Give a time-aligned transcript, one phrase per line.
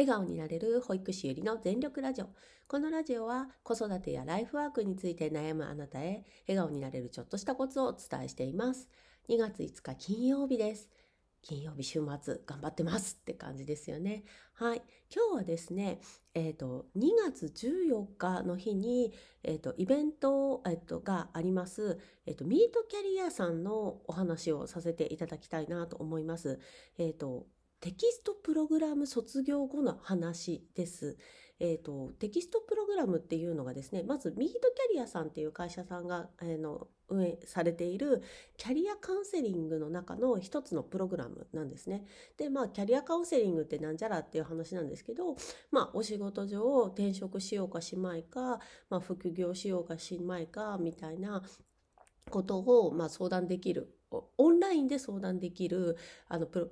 [0.00, 2.30] 笑顔になれる保育士よりの全力ラジオ。
[2.66, 8.88] このラジオは子育てやライフワークについて悩むあなたへ笑顔になれるちょっとしたコツをお伝えしています。
[9.28, 10.88] 2月5日金曜日です。
[11.42, 14.24] 金曜日週末頑張ってますって感じですよね。
[14.54, 14.82] はい。
[15.14, 16.00] 今日はですね、
[16.32, 19.12] えっ、ー、と、2月14日の日に、
[19.42, 26.58] えっ、ー、と、イベント、え、ー、と、があります、えっ、と、ミートキャリアさんのお話をさせていただきたいなと思います。
[26.96, 27.46] えっ、と、
[27.80, 31.16] テキストプログラム卒業後の話です。
[31.60, 38.22] えっ、ー、と、テキストプログラムっていうのがですね、まずミートキャリアさんっていう会社さんが、えー、の運営されている
[38.58, 42.04] キャリアカウンセリングの中の一つのプログラムなんですね。
[42.36, 45.36] で、まあ、キャリアカウンセリングってなんじゃらっていう話なんですけど、
[45.70, 48.60] まあ、お仕事上転職しようかしまいか、
[48.90, 51.42] まあ、副業しようかしまいか、みたいな
[52.28, 55.96] ことを、まあ、相談できるオンラインで相談できる
[56.28, 56.68] あのプロ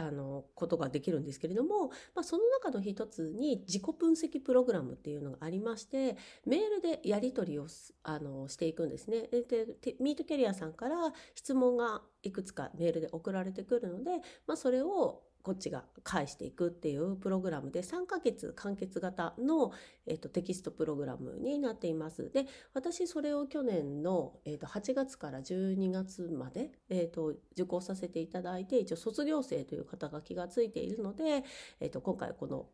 [0.00, 7.66] あのことができるんですけれども、まあ、その中の一つに自己分析プログラムっていうのがありましてメールでやり取りを
[8.04, 9.22] あのしていくんですね。
[9.22, 19.72] でミートキャリアさんから質問がいくつかメールで送られてくるので、まあ、それをこっちが返していくっていうプログラムで3ヶ月完結型の、
[20.06, 22.30] えーと、テキストプログラムになっています。
[22.30, 31.44] で、私それを去年の、えーと、8月から12月まで、えーと、受講させていただいて、一応卒業生という肩書きがついているので、
[31.80, 32.66] えー、と今回この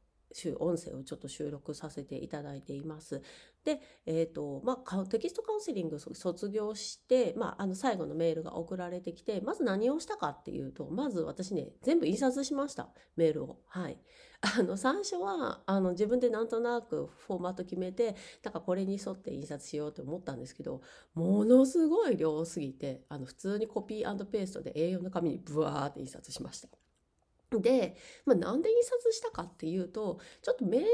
[0.58, 3.22] 音声をちょっと収録させていただいています。
[3.64, 12.90] で、えっ、ー、と、まあ、テキストカウンセリング卒業して、まあ、あの、最後のメールが送られてきて、まず何をしたかっていうと、まず私ね、全部印刷しました。
[13.16, 13.60] メールを。
[13.66, 13.98] はい。
[14.58, 20.82] あの、最初は、あの、自分でなんとなくフォーマット決めて、なんかこれに沿って印刷しようと思ったんですけど、
[21.14, 26.68] ものすごい量すぎて、あの、普通にコピーペーストで A4 の紙にブワーって印刷しました。
[27.60, 30.86] で、まあ、なんで印刷したかっていうと、ちょっとメール、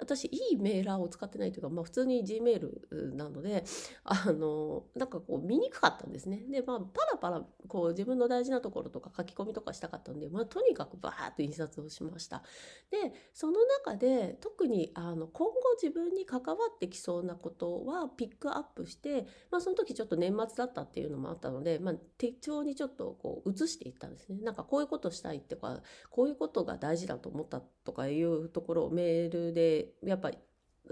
[0.00, 3.64] 私いいメーラーを使ってないというか、まあ普通に Gmail なので、
[4.04, 6.44] あの、なんかこう見にくかったんですね。
[6.50, 12.42] で、まあパラパラこう自分の大事なところとか書き込みとかしたかったんで、まあとにかくバーッと印刷をしました。
[12.90, 24.40] で、その中で特にあの今後自分に関わってきそうなことはピックアップして、まあその時ちょっと年末だったっていうのもあったので、まあ手帳にちょっとこう移していったんですね。
[24.42, 30.38] なんかこういうことしたいってか、こういうことが大事だと思ったとかいうところをメールでやっぱり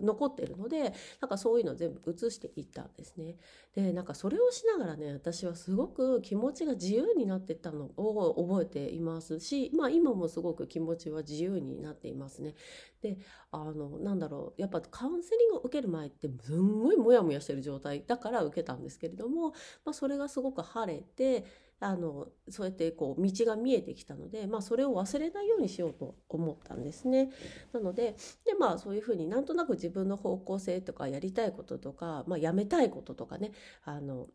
[0.02, 3.36] 残ってるのでなんかそういうの全部移していったんですね。
[3.74, 12.54] でなんかそれをしながらね私はすごく気持ちが自由になっていったのを覚えていますし、まあ、今もすごく気持ちは自由になっていますね。
[13.02, 13.18] で
[13.50, 19.50] あのなんだろうやっぱカウンセリングを受ける前ってすんごいモヤモヤしてる状態だから受けたんですけれども、
[19.84, 21.44] まあ、それがすごく晴れて
[21.78, 27.30] あのそうやってこう道が見えてきたので、まあ、それを忘れないようにしようと思ったんですね。
[27.72, 33.52] なのでで、まあ、そういうふうになんとなく自分の方向性とかやりたいこととか、まあ、やめたいこととかね
[33.84, 34.28] あの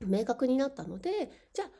[0.00, 1.70] 明確になったのでじゃあ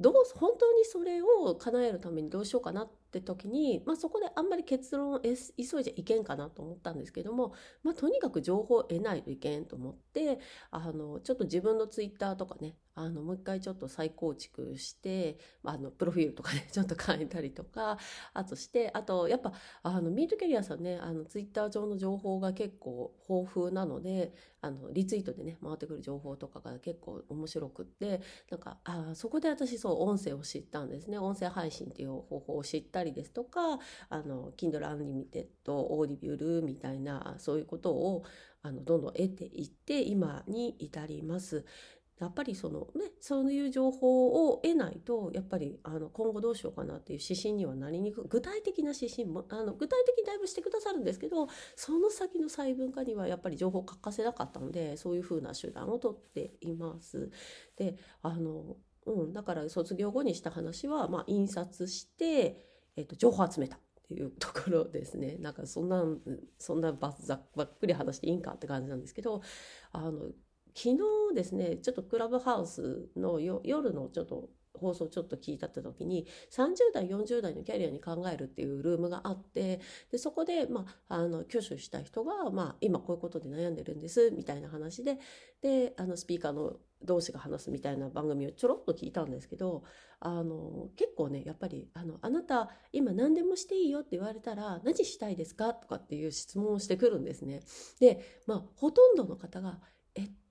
[0.00, 10.38] どう本当にそれを叶えるためにどうしようかなって時に、まあ、そこであんまり結論を急いじゃいけんかなと思ったんですけども、まあ、とにかく情報を得ないといけんと思って
[10.70, 17.96] あのちょっと自分のツイッターとかねあのもう一回ちょっと再構築してまあのプロフィールとかね ちょっと変えたりとか
[18.34, 19.52] あとしてあとやっぱ
[19.84, 28.20] あのミートキャリアさんねあのツイッター上の情報が結構豊富なのであのリツイートでね回ってくる情報とかが結構面白くって
[28.50, 38.24] なんかあそこで私そう音声を知ったんですね音声配信っていう方法を知ったりですとかあの Kindle Unlimited オーディビュールみたいなそういうことを
[38.62, 41.64] あのどんどん得ていって今に至ります。
[42.20, 57.30] やっぱりそのねそういう情報を得ないとやっぱりあの今後どうしようかなっていう指針にはなりにく具体的な指針もあの具体的にだいぶしてくださるんですけどその先の細分化にはやっぱり情報欠かせなかったのでそういうふうな手段をとっています。
[57.76, 58.76] であの
[59.06, 62.62] うん、だから卒業後にした話は、まあ、印刷して、
[62.94, 66.04] えっと、情報集めたっていうところですねなんかそんな
[66.58, 67.14] そんなば
[67.62, 69.40] っくり話していいんかって感じなんですけど
[69.92, 70.30] あの
[70.78, 74.48] 昨日ですねちょっとクラブハウスの夜のちょっと
[74.78, 79.80] 放送ちょっと聞いたって時に30代40代のキャリアに考えるっていうルームがあって
[80.12, 85.18] でそこで、まあ、あの挙手した人が、まあ、今こういうことで悩んでるんですみたいな話で
[85.62, 89.82] であのスピーカーの同士が話すみたいな番組をちょろっと聞いたんですけど
[90.20, 97.62] あの結構ねやっぱりあの「あなた今何でもしていいよ」って言われたら「何したいですか?」とかっていう質問をしてくるんですね。
[97.98, 99.80] でまあほとんどの方が「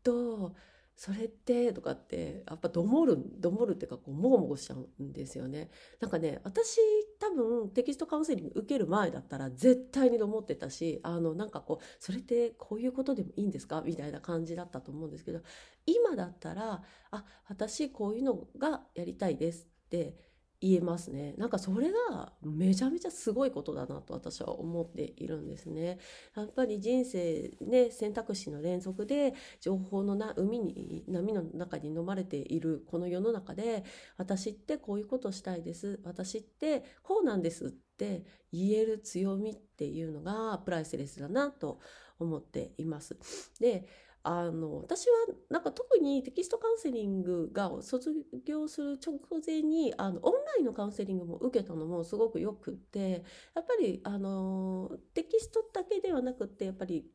[0.08, 0.56] と
[0.96, 5.70] それってとかってやっぱどもるどもるっていうかこうもごもごしちゃうんですよね。
[6.00, 6.80] なんかね私
[7.20, 13.84] 多分テキストカウンセリング受ける前だったら絶対にどもってたしあのなんかこうそれってこういうことでもいいんですか？
[13.86, 15.42] みたいな感じだったと思うんですけど
[15.86, 16.82] 今だったら
[17.12, 20.16] あ私こういうのがやりたいですって
[20.60, 21.36] 言えますね。
[21.38, 26.00] なんかそれがめちゃめちゃすごいことだなと私は思っているんですね。
[26.36, 33.84] やっぱり人生ね、選択肢の連続で情報のな海に、波の中に飲まれているこの世の中で、
[34.18, 36.00] 私ってこういうことしたいです。
[36.04, 41.80] 私ってこうなんですって言える強みっていうのがプライスレスだなと
[42.20, 43.18] 思っています。
[43.60, 43.88] で、
[44.28, 48.12] あの私はなんか特にテキストカウンセリングが卒
[48.46, 53.24] 業する直前にあのオンラインのカウンセリングも受けたのもすごくよくって
[53.56, 57.06] やっぱりあのテキストだけではなくってやっぱり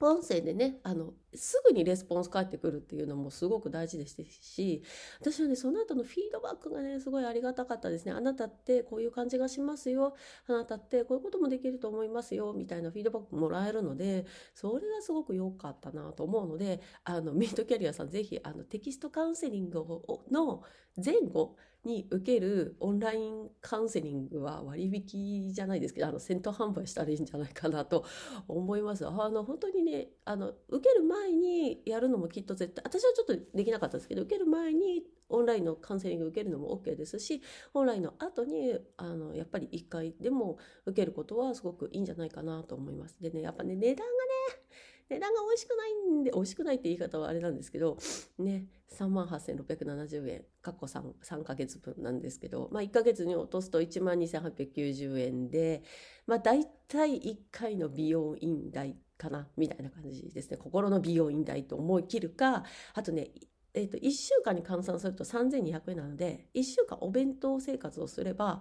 [0.00, 4.82] 音声でね、あの、すぐにレスポンス返ってくるっていうのもすごく大事でしたし、
[5.20, 8.12] 私はね、その後のフィードバックがね、すごいありがたかったですね。
[8.12, 10.14] あなたってこういう感じがしますよ。
[10.46, 12.54] あなたってこういうこともできると思いますよ。
[12.56, 19.84] みたいなフィードバックもらえるので、それがすごく良かったなと思うので、あの、ミートキャリアさんぜひ、あの、テキストカウンセリング
[20.30, 20.62] の
[20.96, 28.04] 前後、に受けるオンラインカウンセリングは割引じゃないですけど、あの、先頭販売したらいいんじゃないかなと
[28.46, 29.06] 思います。
[29.06, 37.42] あの、本当にね、あの、受ける前前にやるのもきっと絶対、私はちょっとできなかったですけど、受ける前にオンラインのカウンセリング受けるのも OK ですし、
[37.74, 43.16] オンラインの後に、あの、やっぱり1回でも受けることはすごくいいんじゃないかなと思います。
[43.20, 44.08] でね、やっぱね、値段がね、
[45.08, 47.96] 値段が美味しくないんで、美味しくないって言い方はあれなんですけど、
[48.38, 48.66] ね、
[48.98, 55.82] 38,670円、過去 3, 3ヶ月分なんですけど、まあ1ヶ月に落とすと12,890円で、
[56.26, 60.56] まあ大体1回の美容院代かな、みたいな感じですね。
[60.56, 62.64] 心の美容院代と思い切るか、
[62.94, 63.28] あとね、
[63.74, 68.60] え、ー、と、1週間に換算すると3200円なので、1週間お弁当生活をすれば、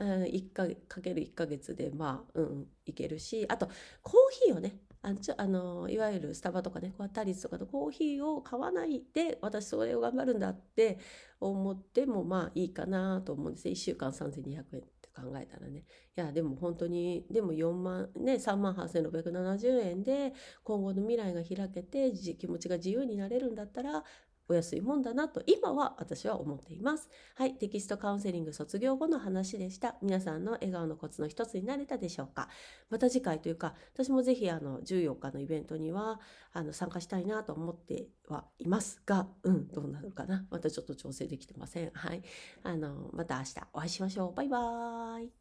[0.00, 3.68] 1かかける1ヶ月でまあうんいけるしあと
[4.02, 4.14] コー
[4.46, 10.98] ヒーをねあちょあのいわゆるスタバとかねタリスとかのコーヒーを買わないで私それを頑張るんだって
[11.40, 13.70] 思ってもまあいいかなと思うんですね。
[13.72, 15.80] 1週間3200円って考えたらね。
[15.80, 24.04] いやでも本当にでも4万ね3万8670円で今後の未来が開けて気持ちが自由になれるんだったら
[24.50, 27.08] お安いもんだなと今は私は思っています。
[27.36, 29.94] はい、テキストカウンセリング卒業後の話でした。
[30.02, 32.48] 皆さんの笑顔のコツの一つになれたでしょうか
[32.90, 36.18] また次回というか、私もぜひあの14日のイベントには
[36.52, 41.90] あの参加したいなと思ってはいますが、うん、どうなるかなまたちょっと調整できてません。
[41.94, 42.22] はい。
[42.64, 44.34] あの、また明日お会いしましょう。
[44.34, 45.39] バイバーイ。